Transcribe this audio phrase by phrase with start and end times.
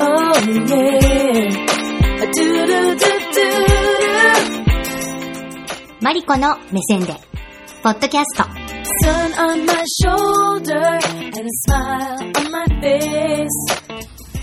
[0.00, 1.50] Oh yeah.
[2.20, 3.46] Do do do do do.
[6.00, 7.14] マリコの目線で、
[7.82, 8.44] ポッドキャスト。
[8.44, 9.74] Sun on my
[10.04, 13.48] shoulder and a smile on my face.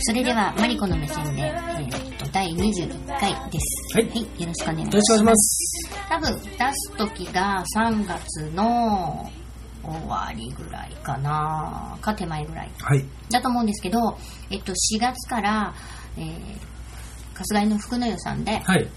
[0.02, 3.98] それでは、マリコの目線で、えーっと、第26回です。
[3.98, 4.06] はい
[4.42, 4.96] よろしくお願いします。
[4.96, 5.90] よろしくお願いします。
[6.10, 9.32] 多分、出す時が3月の
[9.86, 12.72] 終わりぐらいかなか手前ぐらい。
[12.80, 13.06] はい。
[13.30, 14.18] だと思うんですけど、
[14.50, 15.74] えっと、4月から、
[16.18, 16.34] えー、
[17.34, 18.88] 春日井の福の湯さんで、はい。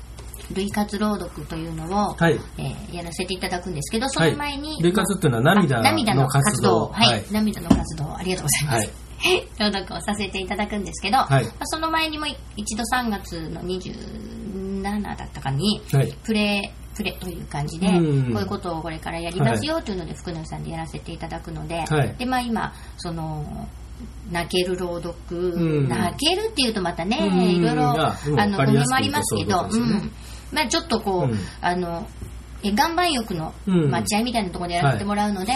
[0.55, 2.41] 類活朗読というのを、はい。
[2.59, 6.89] えーやらせていただくんですけど、その前に、類活っていうのは涙のの活動。
[6.89, 8.77] はい、はい涙の活動、ありがとうございます。
[8.79, 8.91] はい。
[9.59, 16.13] 朗読をさせていただくんですけど、はいまあ、その前にも一度3月の27だったかに、はい。
[16.25, 18.33] プレプレという感じで、うん。
[18.33, 22.15] こういうことをこれからやりますよというので、福野さんでやらせていただくので、はい。
[22.19, 23.69] で、まあ今、その、
[24.33, 25.89] 泣ける朗読、ん。
[25.89, 27.41] 泣けるっていうとまたね、うん。
[27.51, 29.93] いろいろ、ああの、うんわかりやすく語弊もありますけど、そうね。
[29.93, 30.13] うん。
[30.53, 31.39] まあちょっとこう、うん。
[31.61, 32.09] あの、
[32.65, 33.91] え岩盤浴のうん。
[33.91, 35.53] 待合みたいなところでやらせてもらうので、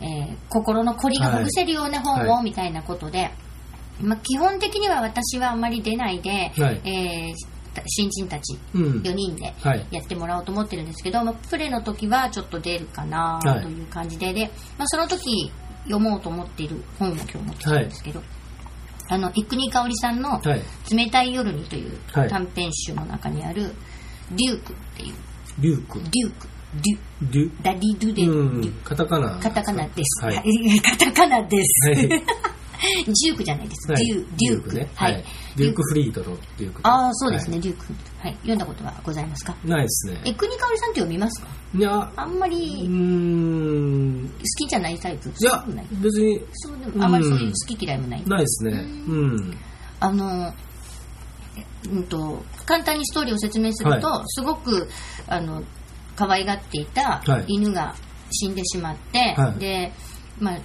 [0.00, 2.44] えー心の凝りがほぐせるような本を、はい。
[2.44, 3.32] みたいなことで、
[4.00, 6.80] まあ基本的には私はあんまり出ないで、はい。
[6.84, 7.53] えー
[7.86, 8.82] 新人たちうん。
[9.02, 9.86] 4人ではい。
[9.90, 15.50] やってもらおうと思ってるんですけど、まあ、プレの時はちょっと出るかなはいという感じで、で、まあ、その時
[15.84, 18.22] 読もうと思っている本を今日持ってきたんですけど、
[19.08, 20.62] あの、生国香織さんのはい。
[20.90, 23.74] 「冷たい夜に」というはい短編集の中にある
[24.32, 25.14] 「デューク」っていう
[25.58, 25.98] リュウク。
[25.98, 26.48] デューク
[26.82, 26.98] デュ
[27.30, 28.82] リュダリドゥデュ。
[28.82, 29.38] カタカナ。
[29.38, 30.36] カタカナです、はい。
[30.36, 32.22] はいカタカナです、はい。
[33.12, 34.06] ジュークじゃないです、はい。
[34.06, 34.88] デューデュークね。
[34.94, 35.20] ははい。
[35.20, 35.24] い。
[35.56, 36.80] デュークフリードのデューク。
[36.82, 37.86] ああそうですね、はデューク。
[38.18, 38.34] はい。
[38.36, 39.56] 読んだことはございますか？
[39.64, 39.68] い。
[39.68, 40.20] ないですね。
[40.24, 41.48] え国香織さんって読みますか？
[41.74, 44.28] いや、あんまうりーん。
[44.28, 45.64] 好きじゃないタイプいや
[46.02, 46.40] 別に。
[46.52, 48.72] そうでもあんまりそういう好き嫌いもない、ないですね。
[48.72, 49.56] うん。
[50.00, 50.52] あの
[51.56, 54.88] えうんと簡単にストーリーを説明すると、はすごく
[55.26, 55.62] あの
[56.16, 57.44] 可愛がっていたはい。
[57.48, 57.94] 犬が
[58.30, 59.58] 死んでしまって、はい。
[59.58, 59.92] で
[60.40, 60.58] まあ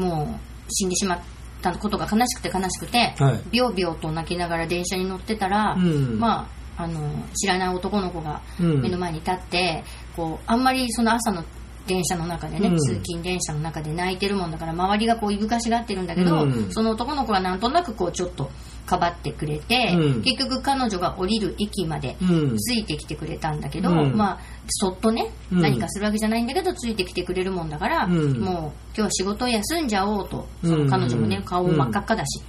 [0.00, 1.20] もう死んでしまっ
[1.62, 3.40] たことが悲しくて悲しくて、はい。
[3.50, 6.18] ビョービョーと泣きながら電車に乗ってたら、うん。
[6.18, 8.82] まああの知らない男の子がうん。
[8.82, 9.84] 目の前に立って、
[10.14, 11.44] こうあんまりその朝の
[11.86, 12.78] 電車の中でね、うん。
[12.78, 16.72] 通勤電車の中で泣いてるもんだから周りがこういぶかしがってるんだけど、うん。
[16.72, 18.50] その男の子がなんとなくこうちょっと
[18.86, 20.22] かばってくれて、うん。
[20.22, 22.56] 結局彼女が降りる駅までうん。
[22.56, 24.16] ついてきてくれたんだけど、うん。
[24.16, 25.60] まあそっとね、うん。
[25.60, 28.40] 何かするわけじゃないんだけどついてきてくれるもんだから、うん。
[28.40, 30.46] もう今日は仕事を休んじゃおうと。
[30.62, 31.42] その彼女もね、うん。
[31.42, 32.42] 顔も真っ赤っかだし、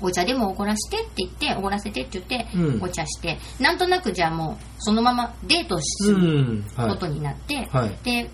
[0.00, 2.82] お茶でもおごらしてって言っておごらせてって言って、うん。
[2.82, 6.62] お茶してなんとなくじゃあもうそのままデートすうる。
[6.76, 7.96] ことになって、はい。
[8.04, 8.30] で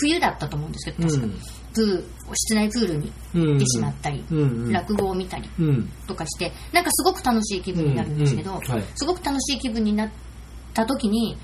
[0.00, 1.38] 冬だったと思うんですけど確か、うん
[1.78, 4.38] プー室内プールに行ってしまったり、うん。
[4.38, 4.72] うん。
[4.72, 5.88] 落語を見たりうん。
[6.08, 8.56] とかしてなんかすごく楽しい気分になるんですけど、うん。
[8.58, 8.70] うん。
[8.72, 8.84] はい。
[8.96, 10.10] すごく楽しい気分になっ
[10.74, 11.36] た時に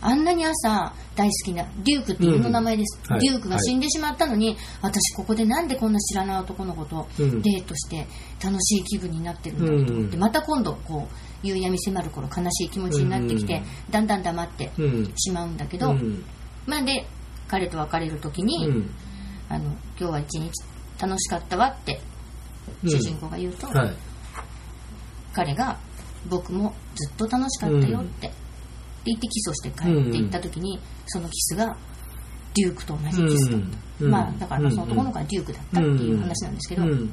[0.00, 3.16] あんなに朝大好きなデュークっていうの名前です、うん。
[3.16, 3.26] はい。
[3.26, 7.42] デュークが死んでしまったのに、私ここでなんでこんな知らない男の子とうん。
[7.42, 8.06] デートして
[8.44, 10.20] 楽しい気分になってるんだろうと思って、うん。
[10.20, 13.90] また今度こう夕闇迫る頃悲しい気持ちになってきて、うん。
[13.90, 15.12] だんだん黙ってうん。
[15.16, 16.22] しまうんだけど、うん。
[16.66, 17.06] まあで
[17.48, 18.90] 彼と別れる時に、うん。
[19.48, 20.52] あの今日は一日
[21.00, 22.00] 楽しかったわって
[22.82, 22.90] うん。
[22.90, 23.96] 主人公が言うと、はい。
[25.32, 25.78] 彼が
[26.28, 28.36] 僕もずっと楽しかったよって、って
[29.06, 31.76] 言ってキスをして帰っていった時に、そのキスが
[32.54, 33.66] デュークと同じキスだった、
[34.04, 37.10] うんまあだからまあその男の子はデュークだったっていう話なんですけど、うん。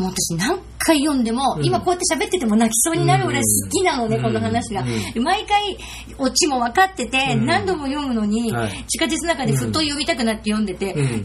[0.00, 1.64] もう私何回読んでも、うん。
[1.64, 5.76] 今こうやって喋ってても泣きそうになるぐらい好きなのね、うんこの話が、うん毎回
[6.18, 8.84] オチも分かってて、うん何度も読むのに、はい。
[8.86, 11.04] 地下鉄の中でふっと読みたくなって読んでて、ううん。
[11.04, 11.20] っ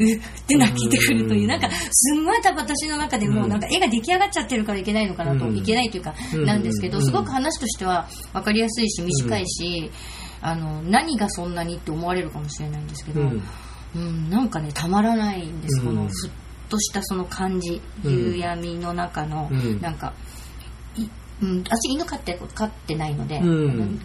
[0.47, 9.89] て泣いてくるという、うんなんかすんごい多分私の中でもうなんか絵が出来上がっちゃってるからいけないのかなと、うんいけないというか、うんなんですけど、うんすごく話としては分かりやすいし短いし、
[10.41, 13.43] あの何がそんなにって思われるかもしれないんですけど、うん。
[13.95, 15.85] うん、なんかねたまらないんです、うん。
[15.87, 16.31] このふっ
[16.69, 19.81] としたその感じ、うん夕闇の中の、うん。
[19.81, 20.13] なんか
[20.97, 21.07] い、
[21.41, 23.39] うん、私犬飼って飼ってないので、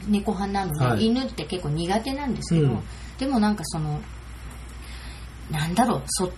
[0.08, 1.06] 猫派なので、はい。
[1.06, 2.82] 犬って結構苦手なんですけど、うん。
[3.18, 4.00] でもなんかその
[5.50, 6.30] なんだろうそっ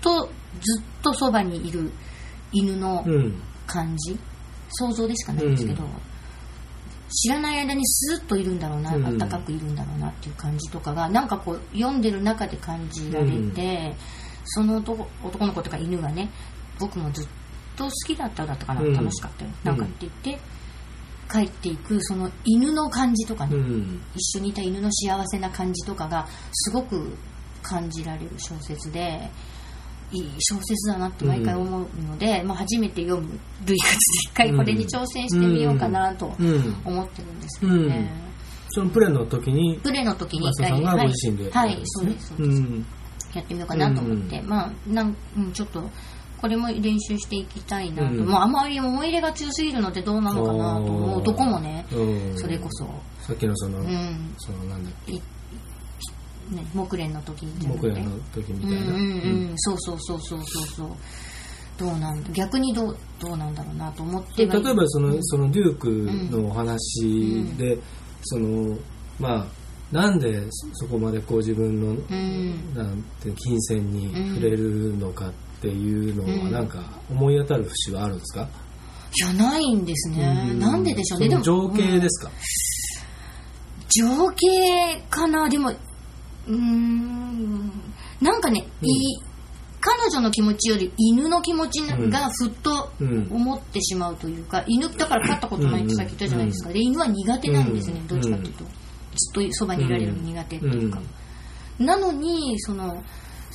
[0.00, 0.30] と
[0.60, 1.90] ずっとそばにいる
[2.52, 3.34] 犬のうん。
[3.66, 4.18] 感じ、
[4.72, 5.90] 想像でしかないんですけど、うん。
[7.10, 9.06] 知らない間にスーッといるんだろうな、うん。
[9.06, 13.94] あったかくいるんだろうなっていう感じとかがなんかこう読んでる中で感じられて、
[14.44, 16.30] その男男の子とか犬がね
[16.78, 17.26] 僕もずっ
[17.76, 18.94] と好きだっただったかな、うん。
[18.94, 19.50] 楽しかったよ。
[19.64, 20.38] なんかって言って
[21.30, 24.00] 帰っていくその犬の感じとかね、うん。
[24.14, 27.16] 一緒にいた犬の幸せな感じとかがすごく
[27.62, 29.30] 感じられる小説で
[30.12, 36.76] いい小説だなって毎回思うので、まあ、初めて読む類活で一回これに挑戦してみようかなとうん。
[36.84, 38.10] 思ってるんですけどね、
[38.68, 41.50] そのプレの時に、プレの時に一回マサさんがはいご自身で。
[41.50, 42.86] はい、そうですそうです、ん。
[43.38, 45.90] やってみようかなと思って、うまあなん、うん、ちょっと
[46.44, 48.26] これも練習していきたいなと、うん。
[48.26, 51.86] もうあまり思い入れが強すぎるのでどうなのかなともう男もね。
[51.90, 52.38] うん。
[52.38, 52.86] それこそ、
[53.26, 54.34] さっきのその、うん。
[54.36, 55.22] そのなんだっけ、い
[56.50, 58.76] ね、木蓮の時じゃなくて僕らの時みたいな。
[58.76, 58.98] うんうんう
[59.52, 60.88] ん、そうそうそうそうそうそう。
[61.78, 64.46] どうなん逆にどうどうなんだろうなと思って。
[64.46, 65.24] はい例えばその,、うん。
[65.24, 65.88] そのデューク
[66.30, 67.78] のお話で、
[68.22, 68.76] その
[69.18, 69.46] まあ
[69.92, 72.74] なんでそこまでこう自分の、うん。
[72.74, 76.52] なんて金銭に触れるのかっていうのはうん。
[76.52, 78.48] なんか思い当たる節はあるんですか、
[79.16, 80.58] いやないんですね、うん。
[80.58, 81.28] なんででしょうね。
[81.28, 82.30] でも情景ですか、
[83.88, 85.48] 情景かな？
[85.48, 87.70] でもうーん。
[88.20, 88.88] なんかね、うん。
[88.88, 89.22] い
[89.80, 92.10] 彼女の気持ちより犬の気持ちうん。
[92.10, 93.28] がふっとうん。
[93.30, 98.64] 思ってしまうというか、犬だから飼ったことないってさっき言ったじゃないですか、で犬は苦手なんですね、うんどっちかっていうと、
[99.14, 101.00] ずっとそばにいられるの苦手っていうか、
[101.78, 103.02] なのにその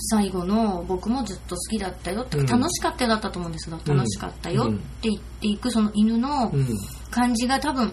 [0.02, 2.46] 最後の僕もずっと好きだったよって、うん。
[2.46, 3.98] 楽しかったよだったと思うんですけど、うん。
[3.98, 6.68] 楽しかったよって言っていくその犬のうん。
[7.12, 7.92] 感じが多分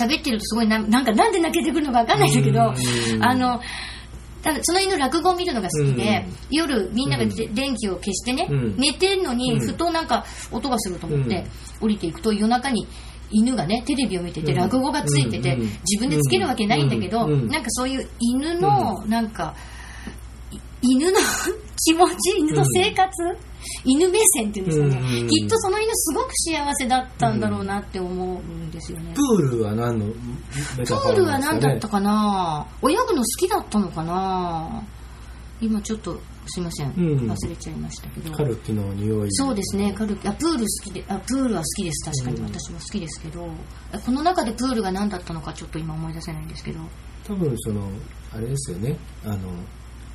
[0.00, 3.24] 喋ってるとすごいななんかなんで泣けてくるのか分かんないんだけど、うん。
[3.24, 3.60] あの
[4.42, 6.36] 多分その犬落語を見るのが好きで、うん。
[6.50, 8.76] 夜みんながで電気を消してね、うん。
[8.76, 9.60] 寝てんのにうん。
[9.60, 11.46] ふとなんか音がすると思って
[11.80, 12.88] 降りていくと夜中に
[13.32, 14.58] 犬がねテレビを見ててうん。
[14.58, 15.60] 落語がついてて、うん。
[15.62, 17.48] 自分でつけるわけないんだけど、うん。
[17.48, 19.54] なんかそういう犬のなんか、
[20.50, 21.18] い犬の
[21.84, 23.08] 気持ち犬の生活、
[23.84, 25.28] 犬目線っていうんですかね、うん。
[25.28, 30.12] きっとその犬すごく幸せだったんだろうなって思うんですよね、プールは何のメ
[30.84, 32.66] プールは何だったかな。
[32.82, 34.82] 泳ぐの好きだったのかな。
[35.60, 37.30] 今ちょっとすいません、うん。
[37.30, 38.32] 忘れちゃいましたけど。
[38.34, 39.28] カルキの匂い。
[39.32, 39.92] そうですね。
[39.92, 42.24] カルあプール好きであプールは好きです。
[42.24, 42.52] 確かに、うん。
[42.52, 43.48] 私も好きですけど。
[44.04, 46.80] この中でプールが何だったのかちょっと今思い出せないんですけど、
[47.26, 47.88] 多分その
[48.34, 48.96] あれですよね。
[49.24, 49.38] あの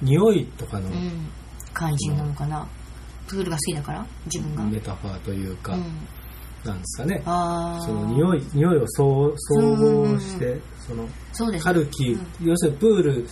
[0.02, 1.30] 匂いとかのうん、
[1.74, 2.68] 感じなのかな、
[3.28, 5.84] プールが好きだから自分が、メタファーというか、うん、
[6.66, 7.22] なんですかね。
[7.26, 7.32] そ
[7.94, 11.08] の匂い匂いを総総合して、その
[11.60, 12.48] カルキ、うん。
[12.48, 13.28] 要するにプール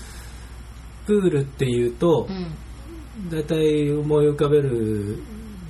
[1.05, 2.55] プールっていうとうん
[3.29, 5.17] 大体思い浮かべる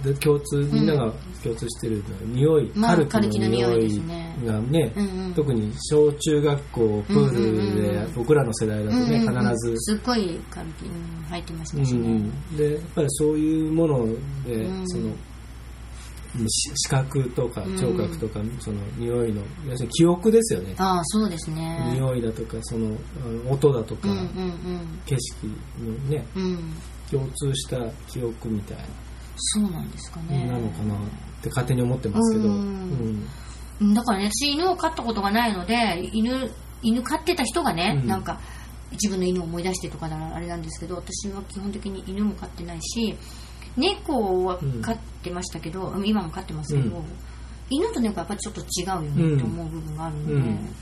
[0.03, 1.11] で共通みんなが
[1.43, 4.01] 共通してるのは匂い、まあカルキの匂い
[4.45, 5.33] がね、うんうん。
[5.33, 8.13] 特に小中学校プールうんうんうんでうん。
[8.13, 9.49] 僕らの世代だとね、うんうんうん。
[9.49, 14.05] 必ずすっごいカルキ、うん、入ってましうたしね、ん、でやっぱりそういうもの
[14.47, 14.87] で、うん。
[14.87, 15.09] その
[16.47, 17.77] し視覚とかうん。
[17.77, 21.93] 聴覚とか、その匂いの要するに記憶ですよね、ああそうですね。
[21.93, 22.95] 匂いだとかその
[23.49, 25.47] 音だとか、うんうん景色
[25.79, 26.25] のね。
[26.35, 26.73] うんうん
[27.11, 28.77] 共通した記憶みたい
[29.37, 30.47] そうなんですかな、ね。
[30.47, 30.97] なのかなっ
[31.41, 33.27] て勝手に思ってますけど、ううん。
[33.81, 33.93] うん。
[33.93, 36.49] だからね私犬を飼ったことがないので犬
[36.81, 38.07] 犬飼ってた人がね、うん。
[38.07, 38.39] なんか
[38.91, 43.17] 自分の犬を思い出してとかならあれなんですけど私は基本的に犬も飼ってないし
[43.75, 47.03] 猫は飼ってましたけど、今も飼ってますけど、うん。
[47.69, 50.75] 犬と猫はやっぱりちょっと違うよねって思う部分があるので、うん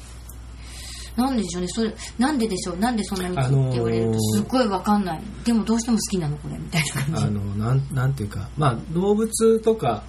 [1.16, 1.68] なんででしょうね。
[1.70, 2.78] それなんででしょう？
[2.78, 5.22] なんでそんなにあのーって言われるとすっごいわかんない。
[5.46, 7.24] でもどうしても好きなのこれみたいな感じ。
[7.24, 10.04] あのなんなんていうか、まあ、動物とか、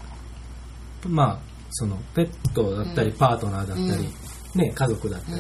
[1.06, 1.38] まあ、
[1.72, 3.16] そのペットだったり、うん。
[3.16, 4.08] パートナーだったり、
[4.54, 5.32] ね、家族だった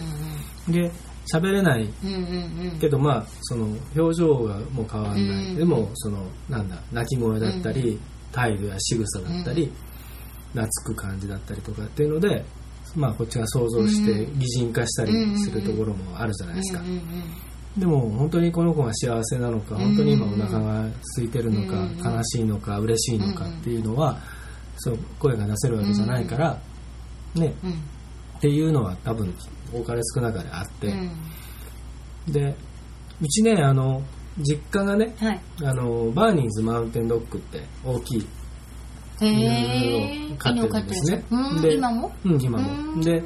[0.70, 0.92] り、で
[1.32, 2.72] 喋れないうんうんうん。
[2.72, 7.98] うんけどまあその表情がもう変わらない、うんでもそのなんだ鳴き声だったり、
[8.32, 9.72] 態度や仕草だったり、
[10.52, 12.44] 懐く感じだったりとかっていうので、
[12.94, 14.38] まあ、こっちが想像してうん。
[14.38, 16.82] 擬人化したりするところもあるじゃないですか、
[17.76, 24.18] でも本当にこの子が幸せなのか本当に今おうん腹が空いてるのか、うん悲しいのか嬉しいのかっていうのは、
[24.78, 26.58] そう声が出せるわけじゃないから、
[27.34, 27.54] ね。
[27.64, 27.72] うん。
[27.72, 29.34] っていうのは多分
[29.72, 32.32] 多かれ少なかれあって、うん。
[32.32, 32.54] で
[33.20, 34.02] うちねあの
[34.38, 35.40] 実家がねはい。
[35.62, 38.26] あのバーニーズマウンテンドッグって大きい
[39.20, 41.24] へ犬えを飼ってるんですね。
[41.30, 42.12] うんで今も？
[42.24, 43.00] うん今うもん。
[43.00, 43.22] で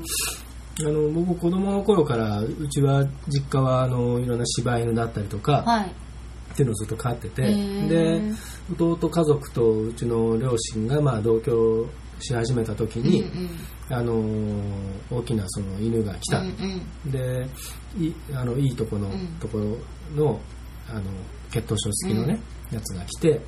[0.81, 5.91] あの僕子供の頃からうちは実家はあのいろんな柴犬だったりとか、はい。
[6.53, 7.43] っていうのをずっと飼ってて
[7.89, 8.23] で
[8.73, 11.87] 弟家族とうちの両親がまあ同居
[12.21, 13.51] し始めた時に、うん
[13.91, 14.23] あの
[15.11, 16.49] 大きなその犬が来た、うん
[17.05, 17.11] うん。
[17.11, 17.47] で
[17.99, 19.27] いあのいいとこの、うん。
[19.41, 19.65] ところ
[20.15, 20.41] の
[20.91, 21.03] あの
[21.51, 22.39] 血統書付きのね、
[22.71, 23.41] やつが来て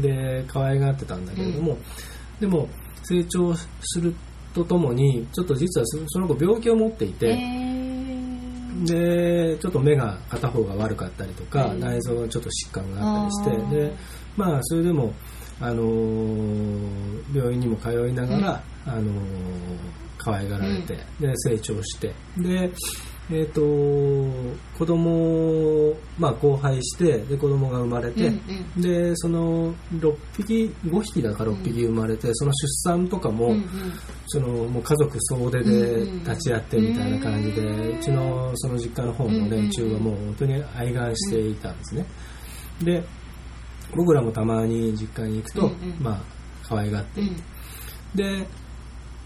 [0.00, 1.78] で可愛がってたんだけれども、
[2.40, 2.68] でも
[3.02, 4.14] 成長する
[4.54, 7.64] とともにちょっと実はそその子病気を持っていて、へ
[8.84, 11.80] でちょっと目が片方が悪かったりとか、うん。
[11.80, 13.92] 内臓がちょっと疾患があったりしてで
[14.36, 15.12] まあそれでも、
[15.60, 19.04] あのー病院にも通いながら、あのー
[20.18, 22.70] 可愛がられて、で成長してで
[23.30, 23.60] えっ、と
[24.78, 25.10] 子供
[25.90, 33.64] をまあ交配してで子供が生まれて、うんでその6匹5匹だか6匹生まれて、その出産とかも、うんうん。
[34.26, 42.06] そのもう家族総出で立ち会ってみたいな感じで、ううんちのその実家の方の連中はもう本当に愛願していたんですね。
[42.82, 43.02] で
[43.96, 45.96] 僕らもたまに実家に行くと、うんうん。
[46.00, 46.22] まあ
[46.62, 47.20] 可愛がって。
[47.20, 48.42] いて、うん。
[48.42, 48.46] で、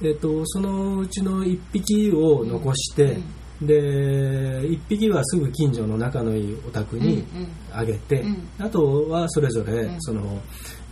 [0.02, 3.18] えっとそのうちの1匹を残して、
[3.60, 7.24] で1匹はすぐ近所の仲のいいお宅に
[7.72, 8.48] あげて、うん。
[8.58, 9.96] あとはそれぞれうん。
[10.00, 10.40] その、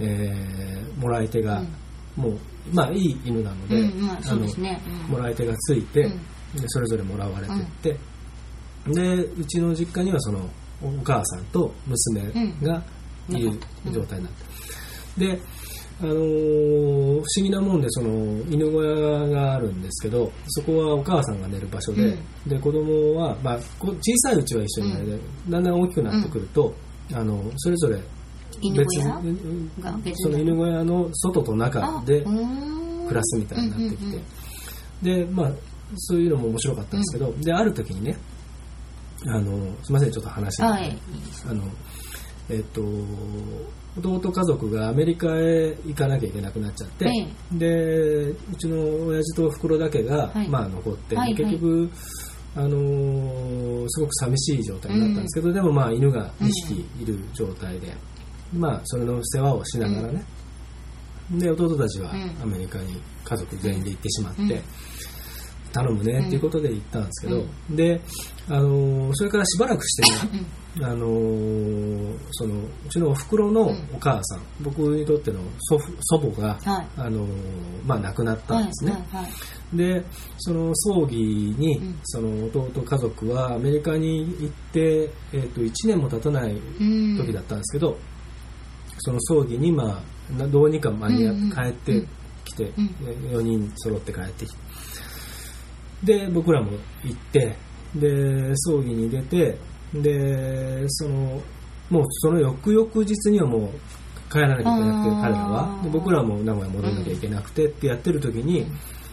[0.00, 1.60] えーもらい手が、
[2.16, 2.22] うん。
[2.24, 2.38] もう
[2.72, 4.80] まあいい犬なので、うんまあそうですね。
[5.08, 5.12] うん。
[5.12, 6.60] もらい手がついて、うん。
[6.60, 7.96] でそれぞれもらわれてって、
[8.92, 10.48] でうちの実家にはその
[10.82, 12.20] お母さんと娘
[12.62, 12.82] が
[13.28, 13.50] いる
[13.86, 14.32] うん状態になっ
[15.18, 15.40] て、で
[16.00, 18.10] あのー不思議なもんでその
[18.50, 22.14] 犬小屋があるんですけどそこはお母さんが寝る場所で,、う
[22.46, 22.48] ん。
[22.48, 26.74] で子供は、まあ、こ小さいうちは一緒に寝る、だんだん大きくなってくると、
[27.12, 27.98] あのそれぞれ
[28.76, 34.22] 別その犬小屋の外と中で暮らすみたいになってきて、うんうん
[35.02, 35.52] でまあ
[35.96, 38.16] そういうのも面白かったんですけど、である時にね
[39.26, 40.98] あのすいませんちょっと話が、はい
[41.48, 41.62] あの
[42.48, 42.82] えっ、と
[43.98, 47.06] 弟家族がアメリカへ行かなきゃいけなくなっちゃって、
[47.52, 50.48] えでうちの親父とおふくろだけが、はい。
[50.48, 51.44] まあ、残って、はいはい。
[51.44, 51.90] 結局
[52.54, 57.94] あのーすごく寂しい状態になったんですけど、でもまあ犬が2匹いる状態で、
[58.52, 60.24] まあそれの世話をしながらね、
[61.30, 64.62] で弟たちはうんアメリカに家族全員で行ってしまって、うん。
[65.72, 68.00] 頼むねっていうことで行ったんですけど、で、
[68.48, 70.44] あのーそれからしばらくしてね、
[70.82, 76.86] あのーそのうちのおふくろのお母さん、僕にとっての祖父祖母が、はい。
[76.96, 77.28] あのー
[77.86, 79.76] まあ、亡くなったんですね、はいはいはい。
[79.76, 80.04] で
[80.38, 81.98] その葬儀に、うん。
[82.04, 87.16] その弟家族はアメリカに行って、えー、と1年も経たないうん。
[87.16, 87.96] 時だったんですけど、
[88.98, 91.50] その葬儀に、まあ、などうにか間に合ってうんうん。
[91.52, 92.06] 帰って
[92.44, 92.86] きて、うん。
[93.30, 94.66] 4人揃って帰ってきて。
[96.04, 97.56] で僕らも行って
[97.94, 99.58] で葬儀に出て
[100.02, 101.40] でその
[101.90, 103.70] もうその翌々日にはもう
[104.30, 105.80] 帰らなきゃいけなくて彼らは。
[105.82, 108.66] で僕らも名古屋戻らなきゃいけなくてってやってる時に、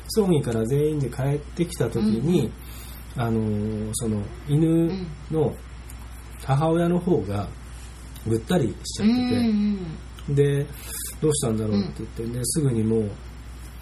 [0.09, 2.51] 葬儀から全員で帰ってきた時に、
[3.15, 4.89] あのーその犬
[5.31, 5.53] の
[6.43, 7.47] 母親の方が
[8.27, 10.65] ぐったりしちゃうってて、んで
[11.21, 13.09] どうしたんだろうって言って、ですぐにもう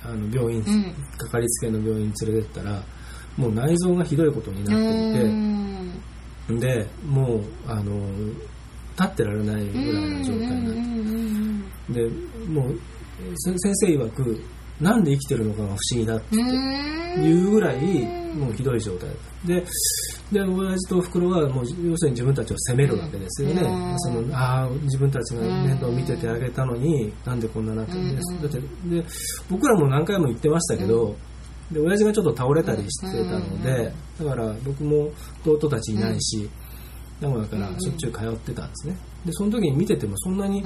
[0.04, 0.94] あの病院、うん。
[1.18, 2.84] かかりつけの病院に連れてったら
[3.38, 6.04] もう内臓がひどいことになっていて、うん
[6.60, 8.08] でもうあの
[9.00, 11.42] 立ってられないぐらいな状態になって、うん
[11.90, 12.08] で
[12.48, 12.80] もう
[13.36, 14.42] せ先生曰く
[14.80, 17.02] なんで生きてるのかが不思議だってうん。
[17.24, 19.10] いうぐらいもうひどい状態。
[19.46, 19.64] で
[20.32, 28.42] で親父とおふくろはもう要するに自分たちを責めるわけですよね、うんそのああ自分たちが面倒を見ててあげたのになんでこんななってるんです、うん。
[28.42, 29.06] だってで
[29.50, 31.18] 僕らも何回も言ってましたけど、
[31.72, 35.10] で親父がちょっと倒れたりしてたので、だから僕も
[35.46, 36.50] 弟たちいないし、
[37.22, 38.98] 名古屋からしょっちゅう通ってたんですね。
[39.26, 40.64] でその時に見ててもそんなに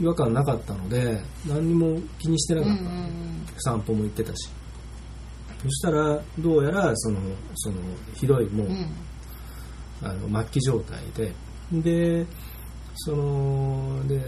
[0.00, 3.40] 違和感なかったので何にも気にしてなかった、ん。
[3.58, 4.48] 散歩も行ってたし。
[5.62, 7.18] そしたらどうやらその
[7.56, 7.76] その
[8.14, 8.86] ひどいもう、うん。
[10.02, 11.32] あの末期状態で。
[11.72, 12.26] で
[12.96, 14.20] そので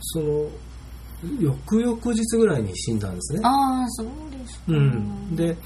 [0.00, 0.48] その
[1.40, 3.40] 翌々日ぐらいに死んだんですね。
[3.42, 4.64] ああそうですか。
[4.68, 5.56] うん、で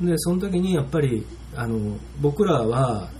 [0.00, 3.10] でその時にやっぱりあの僕らは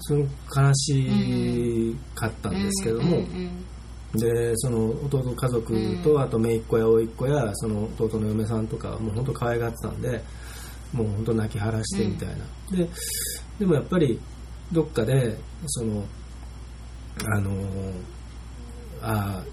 [0.00, 0.20] その
[0.54, 3.64] 悲しかったんですけども、うんうん
[4.14, 6.22] でその弟家族と、うん。
[6.22, 10.22] あと姪っ子や甥っ子やその弟の嫁さんとかはもう本当可愛がってたんで
[10.94, 12.36] もう本当泣き晴らしてみたいな、
[12.74, 12.88] で
[13.58, 14.18] でもやっぱり
[14.72, 16.02] どっかでその
[17.26, 17.50] あの
[19.02, 19.44] あ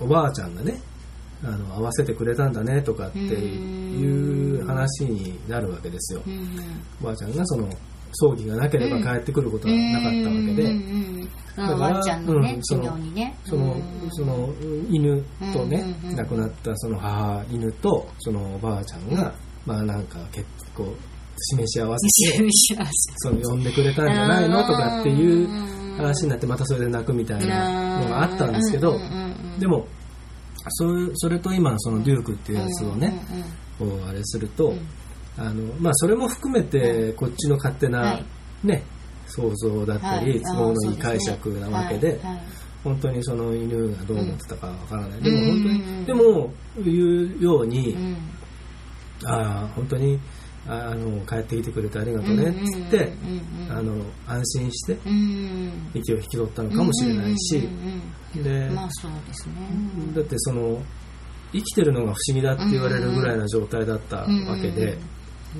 [0.00, 0.80] おばあちゃんがね
[1.42, 6.22] あの合わせてくれたんだねとかっていう話になるわけですよ、
[7.00, 7.68] おばあちゃんがその
[8.12, 10.64] 葬儀がなければ帰ってくることはなかったわけで、
[11.56, 12.98] だからワンちゃんのねうんそのう
[13.78, 14.48] んその
[14.90, 15.84] 犬とね、
[16.16, 19.32] 亡くなったその母犬とそのおばあちゃんが、
[19.64, 20.92] まあなんか結構
[21.40, 22.48] 示し合わせて
[23.18, 28.98] その呼んでくれたんじゃないのとかっていう話になってまたそれで泣くみたいなのがあったんですけど、
[29.58, 29.86] でも
[30.70, 33.22] それそれと今のそのデュークっていうやつをね、
[33.78, 34.86] こうあれすると、うん。
[35.38, 38.12] あのまあ、それも含めてこっちの勝手な、は
[38.64, 38.66] い。
[38.66, 38.82] ね
[39.26, 40.42] 想像だったり、はい。
[40.42, 42.18] 都合のいい解釈なわけで、
[42.82, 46.52] 本当にその犬がどう思ってたかわからない、でも本当に、うんでも
[46.84, 48.16] 言うように、うん。
[49.26, 50.18] ああ本当に
[50.66, 53.12] ああの帰ってきてくれてありがとうねっつって、
[53.70, 57.68] あの安心してうん息を引き取ったのかもしれないし、
[58.34, 59.54] で、うんまあそうですね。
[60.14, 60.82] だってその
[61.52, 64.26] 生きてるのが不思議だって言われるぐらいな状態だったわ
[64.60, 64.98] けで、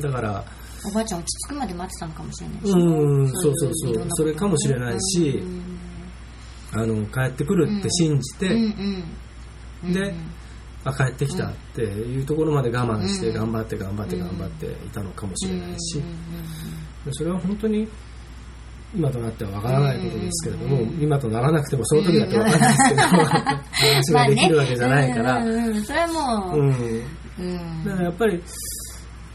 [0.00, 0.44] だから
[0.84, 2.70] おばあちゃん落ち着くまで待ってたのかもしれないし。
[2.70, 4.06] うんそうそうそう。
[4.10, 5.78] それかもしれないしうん
[6.70, 8.48] あの帰ってくるって信じて、
[9.90, 10.14] で
[10.88, 13.34] あ帰ってきたっていうところまで我慢してうん。
[13.34, 15.98] 頑張って頑張って頑張っていたのかもしれないし
[17.06, 17.88] うんそれは本当に
[18.94, 25.42] 今となってはわからないことですけれどもうん今とならなくてもその時だってわかんないですけど 話ができるわけじゃないから。
[25.84, 26.06] それは
[26.50, 27.04] もう、うん。
[27.38, 27.84] うん。
[27.84, 28.42] だからやっぱり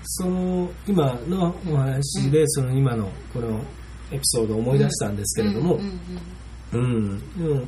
[0.05, 3.59] その今のお話でその今のこの
[4.11, 5.79] エピソードを思い出したんですけれども
[6.73, 7.61] うんでも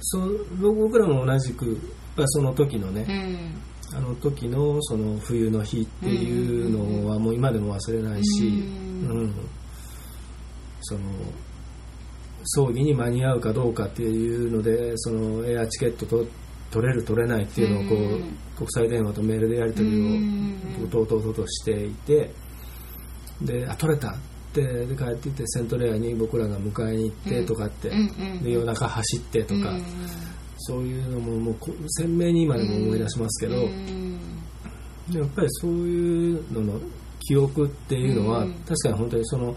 [0.00, 1.78] そう僕らも同じく
[2.10, 3.96] やっぱりその時のねうん。
[3.96, 9.18] あの時のその冬の日っていうのはもう今でも忘れないし、うん。
[9.18, 9.34] うん。
[10.82, 11.00] その
[12.44, 16.24] 葬儀に間に合うかどうかっていうのでそのエアチケットと
[16.70, 18.38] 取れる取れないっていうのをこう、うん。
[18.56, 22.30] 国際電話とメールでやり取うんりをとうとうとうとしていて
[23.40, 24.14] であ取れたっ
[24.52, 27.90] てで帰ってきてセントレアに僕らが迎えに行ってとかって、
[28.42, 29.84] で夜中走ってとか、うん
[30.60, 34.20] そういうのももうこ鮮明に今でも思い出しますけど、うん。
[35.12, 36.80] やっぱりそういうのの
[37.20, 38.54] 記憶っていうのは、うん。
[38.60, 39.56] 確かに本当にその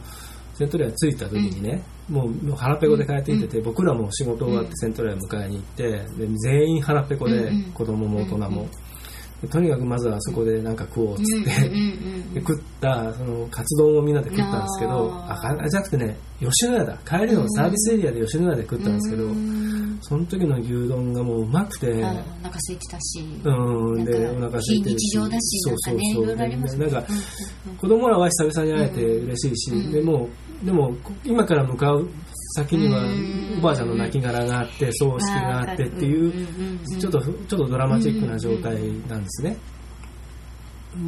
[0.56, 8.68] セントレア着いた時にね、もう腹ペコで帰ってきてて、僕らも仕事終わってセントレア迎えに行ってで全員腹ペコで、うん子供も大人も、
[9.50, 11.70] とにかくまずはそこでなんか食おうっつって、
[12.34, 15.38] で食ったそのカツ丼をみんなで食ったんですけどあ
[15.70, 16.98] じゃなくてね吉野家だ。
[17.06, 19.73] 帰りのサービスエリアで吉野家で食ったんですけど、うん
[20.04, 26.88] その時の牛丼がもううまくて、あお腹空いてたし、うん、で、お腹空いて日常だしなんかねいろいろありますね。
[26.88, 27.22] なんかうんうん
[27.72, 27.78] うん。
[27.78, 29.92] 子供らは久々に会えて嬉しいし、うん。
[29.92, 30.30] でも
[30.63, 32.10] でも今から向かう
[32.56, 33.60] 先にはうん。
[33.60, 38.76] おばあちゃんの亡骸があって葬式があってっていううんうんうんちょっとちょっとドラマチックな状態
[39.08, 39.58] なんですね。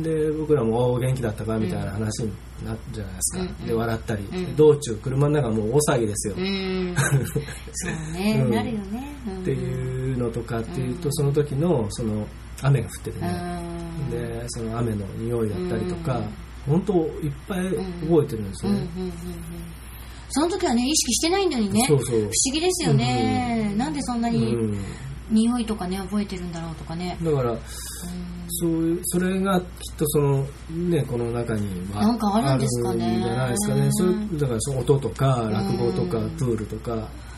[0.02, 2.32] で僕らもおー元気だったかみたいな話に
[2.66, 4.56] なるじゃないですか、うんで笑ったり、うん。
[4.56, 6.96] 道中車の中もう大騒ぎですよ、うん。
[7.74, 8.52] そうね、うん。
[8.52, 9.42] なるよね、うん。
[9.42, 12.28] っていうのとかっていうとその時のその
[12.62, 13.62] 雨が降っててね、
[14.00, 14.10] うん。
[14.12, 16.26] でその雨の匂いだったりとか、うん。
[16.68, 18.88] 本当いっぱい覚えてるんですよね、
[20.30, 21.86] その時はね意識してないのにね。
[21.88, 22.02] 不思
[22.52, 24.80] 議ですよね、なんでそんなにうん
[25.30, 27.60] 匂いとかね覚えてるんだろうとかね、だからうん。
[28.48, 33.22] そういうそれがきっとそのねこの中にはなんかあるんですかね。
[33.22, 33.90] じゃないですかね。
[33.92, 36.96] それだからその音とか落語とかうんプールとか。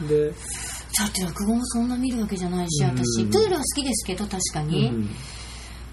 [0.07, 2.89] で、だって落語もそんな見るわけじゃないしうん。
[2.91, 4.89] 私プールは好きですけど確かに。
[4.89, 5.09] うん。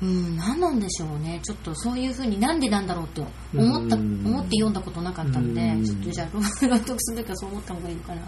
[0.02, 1.40] うん、何なんでしょうね。
[1.42, 3.22] ちょっとそういうふうになんでなんだろうって
[3.54, 4.26] 思った、うん。
[4.26, 5.84] 思って読んだことなかったんで、うん。
[5.84, 8.22] ちょっとじゃあ朗朗読する時はそう思った方がいいのかな。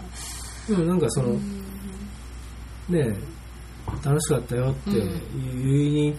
[0.67, 1.41] でもなんかその、うん。
[2.89, 3.15] ね
[4.03, 5.63] 楽しかったよってうん。
[5.63, 6.15] 言いに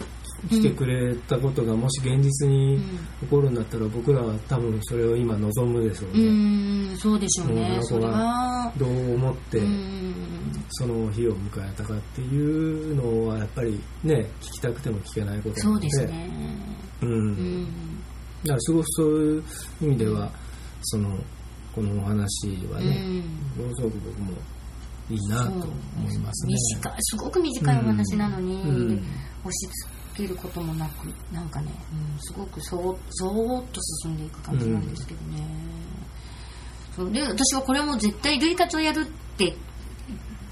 [0.49, 2.81] 来てくれたことがもし現実にうん。
[2.81, 10.13] 起こるんだったら僕らは多分それを今望むでしょううね、んそうでしょうね、うんそどう思ってうん。
[10.71, 16.29] その日を迎えたかっていうのはやっぱりね聞きたくても聞けないことなそうのでですね。
[17.01, 17.11] うん。
[17.11, 17.65] うん。
[18.43, 19.43] だからすごくそういう
[19.81, 20.31] 意味では
[20.83, 21.17] その
[21.75, 23.21] このお話はね、
[23.57, 24.31] ものすごく僕も
[25.09, 25.63] いいなと思
[26.11, 26.53] いますね。
[26.53, 29.03] 短いすごく短いお話なのに、うん。
[29.41, 29.67] 押し
[30.15, 35.43] 付けることもなくなんかね、うん、すごくそーそーっと進んでいく感じなんですけどね、
[36.93, 39.05] そうで私はこれも絶対類活をやるっ
[39.37, 39.55] て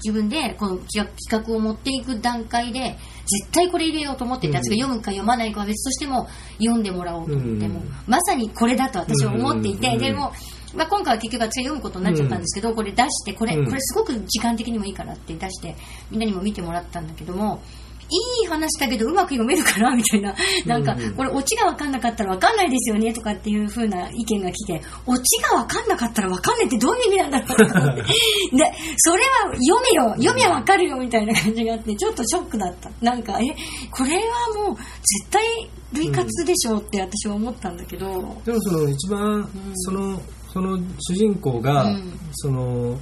[0.02, 4.56] 自分でこの企画企画を持っていく段階で絶対これ入れようと思ってて、うん。
[4.56, 7.72] 私が読むか読まないかは別としても読んでもらおうと思って、うん。
[7.72, 9.98] もうまさにこれだと私は思っていて、うん。
[9.98, 10.32] でも、
[10.74, 13.66] まあ、今回は結局私が読むことになっちゃったんですけど、これ出してこれうん。
[13.66, 15.76] これすごく時間的にもいいからって出して
[16.10, 17.62] みんなにも見てもらったんだけども
[18.10, 28.02] いい話だけどうまく読めるかなみたいななんかこれオチが分かんなかったら分かんないですよねとかっていう風な意見が来てオチが分かんなかったら分かんないってどういう意味なんだろうと思って。
[28.56, 32.90] でそれは読めよ読めば分かるよみたいな感じがあってちょっとショックだった。
[33.02, 33.44] なんかえ
[33.90, 40.20] これはもう絶対類活でしょうって私は思ったんだけど、でもその一番、その
[40.52, 42.12] その主人公が、うん。
[42.32, 42.98] その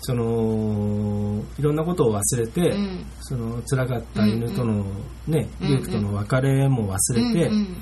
[0.00, 3.04] そのいろんなことを忘れて、うん。
[3.20, 4.84] その辛かった犬との、
[5.26, 7.76] ねうんリュウクとの別れも忘れて、うんうん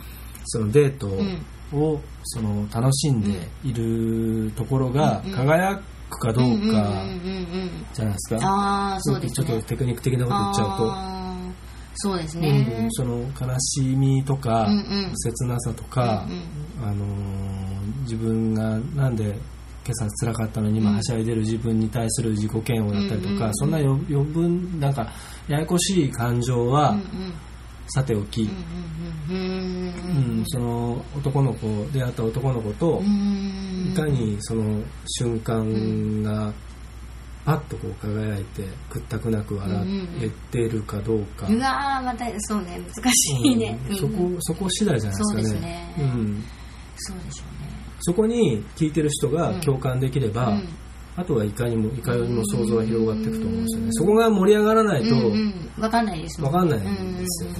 [0.48, 8.48] そのデートんをその楽しんでいるところがうんうん輝クかどうかうんうんうんうんじゃないですか。
[8.48, 11.16] ああそうですちょっねとテクニック的なこと言っちゃうと。
[11.98, 15.12] そうですうんね、その悲しみとか、うんうん。
[15.16, 16.26] 切なさとか、
[16.82, 17.65] あのー
[18.06, 19.24] 自分がなんで
[19.84, 25.12] 今朝辛かったのに今はしゃいでる自分に対する自己嫌悪だったりとか、そんな余余分なんか
[25.46, 26.98] ややこしい感情は
[27.88, 28.50] さておき、
[29.30, 36.52] うんその男の子出会った男の子と、うんいかにその瞬間が
[37.44, 39.86] パッとこう輝いて屈託なく笑
[40.20, 45.94] えてるかどうか、うわーまたそうね難しいね、うんそこうんそこ次第じゃないですかね。
[45.96, 46.44] そうん、
[46.96, 47.55] そうでしょうね
[48.00, 50.68] そこに聞いてる人が共感できれば、うん。
[51.18, 53.88] あとはいかにもいかようにも想像が広がっていくと思うんですよね。
[53.92, 57.56] そこが盛り上がらないと、うんうん、分かんないですもわかんないんですよね。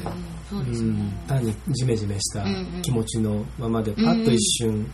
[1.27, 2.83] 単にジメジメしたうんうん。
[2.83, 4.87] 気持ちのままでパッと一瞬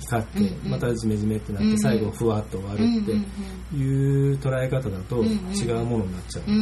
[0.00, 0.70] 光って、うんうん。
[0.70, 1.78] またジメジメってなって、うんうん。
[1.78, 6.56] 最後ふわっと終わるっていう捉え方だとうんうん違うものになっちゃう、うーん。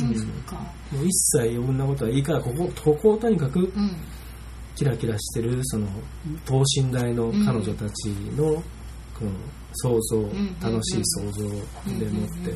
[0.00, 0.14] うん。
[0.16, 0.54] そっか。
[0.92, 3.96] もう一切余分なことはいいからここここをとにかくうん
[4.74, 5.86] キラキラしてるその
[6.44, 8.62] 等身大の彼女たちの
[9.18, 9.30] この
[9.74, 12.50] 想像、ん楽しい想像でもって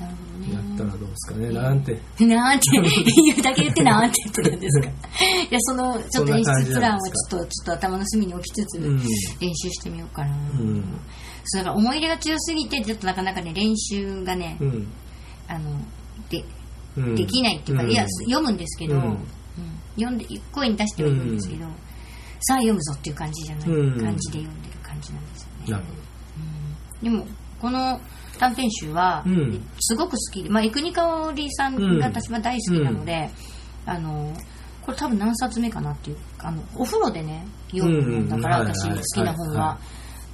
[0.00, 1.92] やったらどうですかね、なんて。
[2.20, 4.88] なんて 言うだけ言ってなんて言ってるんですか。
[4.90, 4.92] い
[5.50, 8.98] やそのちょっと演出プランをちょっとちょっと頭の隅に置きつつうん。
[9.40, 10.84] 練習してみようかな、うん。
[11.44, 14.88] そうだから思い入れが強すぎてちょっとなかなかね練習がね、うん。
[15.46, 15.80] あの
[16.28, 16.44] で
[16.96, 17.14] うん。
[17.14, 17.90] できないっていうか、うん。
[17.90, 18.96] いや読むんですけど、
[19.58, 19.64] うん。
[19.64, 21.64] うん読んで声に出しては読むんですけど、
[22.40, 24.00] さあ読むぞっていう感じじゃない、うん。
[24.00, 25.72] 感じで読んでる感じなんですよね。
[25.72, 26.04] なるほ
[27.04, 27.26] でも
[27.60, 28.00] この
[28.38, 29.66] 短編集はうん。
[29.80, 33.30] すごく好きで、まあ、生国香織さんが私は大好きなので、
[33.86, 34.32] あの
[34.82, 39.78] これ多分何冊目かなっていうあのお風呂でね読むもんだから、私好きな本は、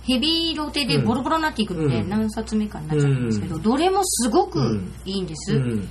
[0.02, 2.09] ヘビーロテでボロボロになっていくので、うん。
[2.09, 5.88] 何冊目かになっちゃうんですけど、どれもすごくいいんです、うん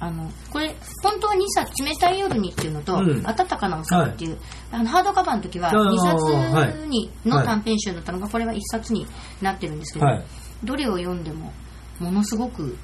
[0.00, 3.22] あのこれ本当は2冊「冷たい夜に」っていうのと「うん。
[3.22, 4.38] 暖かなお皿」っていう、
[4.70, 7.46] あのハードカバーの時はあー2冊にのはい。
[7.46, 9.06] 短編集だったのがこれは1冊に
[9.40, 10.24] なってるんですけど、はい。
[10.64, 11.52] どれを読んでも
[11.98, 12.76] ものすごく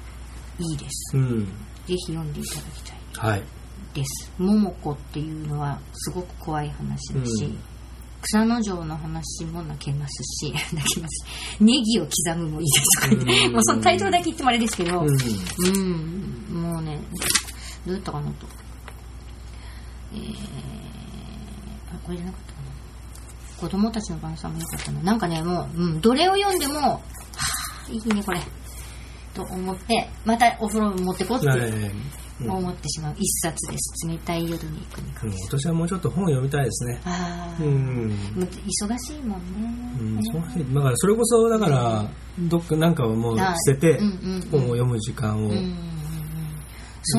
[0.59, 1.17] いいです。
[1.17, 1.45] うん。
[1.45, 1.49] ぜ
[1.87, 3.31] ひ読んでいただきたい。
[3.31, 3.43] はい。
[3.93, 4.31] です。
[4.37, 7.59] 桃子っていうのはすごく怖い話だし、うん
[8.23, 11.25] 草の城の話も泣けますし 泣けます。
[11.59, 13.53] ネギを刻むもいいですとかね、うん。
[13.53, 15.07] もうそのタイトルだけ言ってもあれですけど、うん。
[15.07, 16.99] うん、もうね、
[17.85, 18.47] どうやったかなと。
[20.13, 20.31] えー、
[21.93, 22.67] あ、これじゃなかったかな。
[23.57, 25.01] 子供たちの晩餐もよかったな。
[25.01, 28.41] なんかね、もう、うん、どれを読んでも、はぁ、いいね、これ。
[29.33, 31.91] と思って、またお風呂に持ってこうって
[32.51, 33.15] 思ってしまう。
[33.17, 34.07] 一冊です。
[34.07, 37.01] 冷たい夜に行くにかうん今年はもうちょっと本読みたいですね。
[37.05, 38.11] ああ、うん。
[38.37, 39.41] 忙しいもん
[39.99, 40.21] うんね。
[40.31, 42.05] そうしだからそれこそだから
[42.39, 43.99] どっかなんかをもう捨てて
[44.51, 45.51] 本を読む時間を。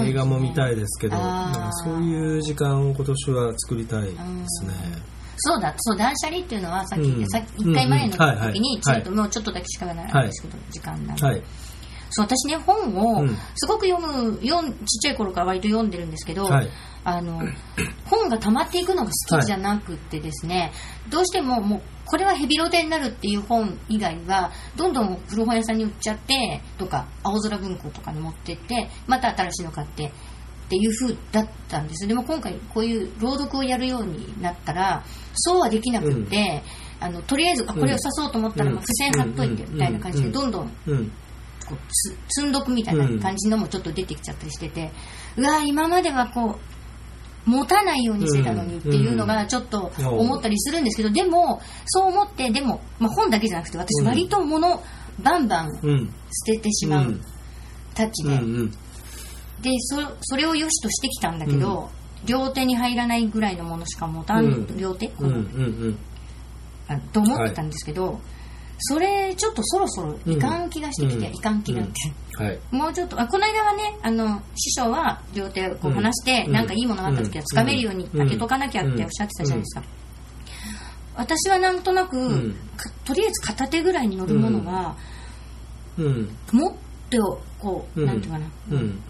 [0.06, 4.10] 映画も見たいですけどあーなんかそういう時間を今年は作りたいで
[4.46, 4.72] すね。
[5.36, 7.28] そうだ、そう、断捨離っていうのは、さっき、うん。
[7.28, 11.24] さっき一回前の時に、ちょっともうちょっとだけしかないんですけど、時間なんで。
[11.24, 11.42] はい
[12.14, 16.68] そう、私ね、本をうん、すごく読む、読ん、ちっちゃい頃から割と読んでるんですけど、はい。
[17.02, 17.40] あの、
[18.06, 20.72] 本が溜まっていくのが好きじゃなくってですね、
[21.10, 30.12] どうしてももう、これはヘビロテになるっていう本以外は、どんどん古本屋さんに売っちゃって、とか、青空文庫とかに持ってって、また新しいの買って、
[30.64, 32.06] っていう風だったんです。
[32.06, 36.62] でも今回こういう朗読をやるようになったらそうはできなくって、
[37.00, 38.76] あのとりあえずあこれを刺そうと思ったら、うん。
[38.76, 40.32] まあ付箋貼っといてみたいな感じでうん。
[40.32, 41.12] どんどんうん
[41.68, 44.90] こうつ積んどくみたいな感じのもちょっと出てきちゃったりしてて、
[45.36, 46.58] うわ今まではこ
[47.46, 54.82] う持たないようにしてたのにっていうのがちょっと思ったりするんですけど、でもそう思ってでも、まあ、本だけじゃなくて私うん割と物
[55.22, 56.14] バンバンうん。
[56.46, 57.20] 捨ててしまう
[57.94, 58.70] たちで、うんうん。
[59.62, 61.90] でそそれを良しとしてきたんだけど、
[62.26, 64.78] 両手に入らないぐらいのものしか持たん、うん。
[64.78, 65.36] 両手、うんうんう
[65.90, 65.98] ん。
[66.88, 68.20] あと思ってたんですけど、
[68.78, 71.34] それちょっとそろそろいかん気がしてきて、うん。
[71.34, 72.58] いかん気がはい。
[72.70, 76.52] もうちょっとあこの間はねあの師匠は両手をこう離して、うん。
[76.52, 79.84] なんかいいものがあった時はつかめるように開けとかなきゃっておっしゃってたじゃないですか、
[81.16, 82.54] 私はなんとなく、ん。
[82.76, 84.96] かとりあえず片手ぐらいに乗るものが、
[85.96, 86.36] うん。
[86.52, 86.74] 持っ
[87.08, 87.18] て
[87.60, 88.06] こう、うん。
[88.06, 89.00] なんていうかな、うん。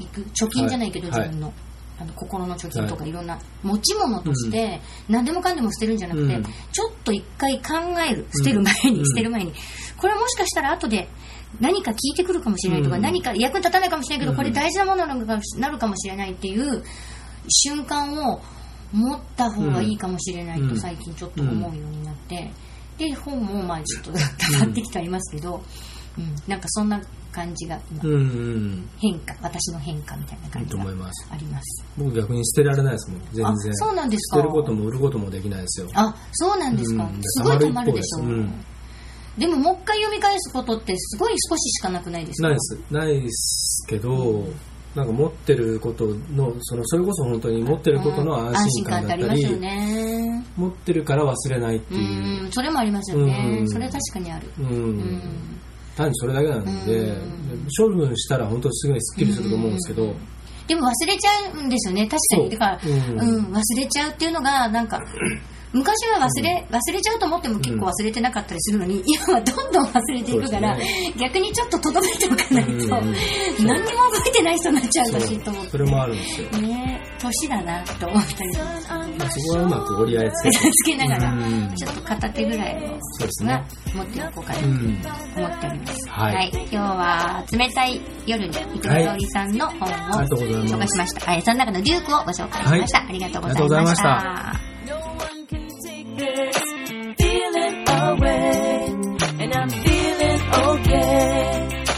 [0.00, 1.28] いく貯金じゃないけど、はい。
[1.28, 1.52] 自分の。
[2.00, 3.12] あの心の貯金とかはい。
[3.12, 6.42] ろんな持ち物として何でもかんでも捨てるんじゃなくて、うん。
[6.42, 9.06] ちょっと一回考える捨てる前に、うん。
[9.06, 9.52] 捨てる前に。
[9.98, 11.08] これはもしかしたら後で
[11.60, 13.02] 何か聞いてくるかもしれないとか、うん。
[13.02, 14.36] 何か役に立たないかもしれないけど、うん。
[14.38, 16.82] これ大事なものなのかなるかもしれないっていう
[17.48, 18.40] 瞬間を
[18.92, 20.80] 持った方がいいかもしれないとうん。
[20.80, 22.50] 最近ちょっと思うようになって、
[22.96, 24.18] で、本もまあちょっと 溜
[24.66, 25.62] まってきてありますけど、
[26.18, 27.00] うん、なんかそんな
[27.32, 28.88] 感じが今、うんうん。
[28.98, 31.28] 変化、私の変化みたいない感じが思います。
[31.32, 31.84] あります。
[31.98, 34.36] 僕逆に捨てられないですもん、全あ然。、そうなんですか。
[34.38, 35.88] 捨てることも売ることもできないですよ。
[35.94, 37.04] あ、そうなんですか。
[37.04, 38.18] うんすごい溜まるでしょ。
[38.20, 38.52] 溜まる一方
[39.38, 42.48] でももう一回読み返すことってすごい少ししかなくないですか？
[42.48, 42.78] ないです。
[42.90, 44.44] ないですけど、
[44.94, 50.44] なんか持ってることの、その、それこそ本当に持ってることの安心感だったり、安心感ってありますよね。
[50.56, 52.48] 持ってるから忘れないってういう。
[52.48, 53.56] ん、それもありますよね。
[53.60, 54.50] うんそれは確かにある。
[54.58, 55.60] うん。
[56.00, 56.04] うん。
[56.04, 57.66] 単にそれだけなんで、うん。
[57.76, 60.14] 処分したら本当にすぐにスッキリすると思うんですけど、
[60.70, 62.50] でも忘れちゃうんですよね、確かに。
[62.50, 63.20] だから、うん。
[63.20, 65.02] うん、忘れちゃうっていうのが、なんか、
[65.72, 72.82] 昔は忘れ、忘れちゃうと思っても結構忘れてなかったりするのに、今はどんどん忘れていくから、そうで逆にちょっととどめておかないと、うん。
[72.82, 72.86] う。
[72.86, 72.86] ん
[73.66, 75.70] 何にも覚えてない人になっちゃうそうだしと思って。
[75.70, 76.48] それもあるんですよ。
[76.50, 76.89] ね
[77.20, 78.60] 年だなと思ったりそ
[79.52, 80.70] こはうまく折り合いつけて。
[80.72, 84.74] つけながらうん、ちょっと片手ぐらいのそうですねが持っておこうかなとうん。
[84.74, 86.08] 思っております。
[86.08, 89.92] はい今日は冷たい夜に伊藤香織さんの本を
[90.26, 91.30] 紹介しました。
[91.30, 92.98] はい、その中のデュークをご紹介しました。
[93.00, 93.98] はいありがとうごありがとうございまし。
[93.98, 94.60] した.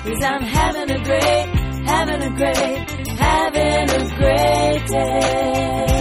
[0.04, 1.46] Cause I'm having a great,
[1.86, 2.91] having a great
[3.52, 5.91] heaven is greatest.